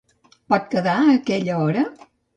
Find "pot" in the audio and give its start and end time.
0.53-0.65